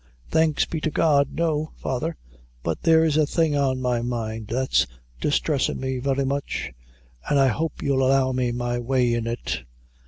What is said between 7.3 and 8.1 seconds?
I hope you'll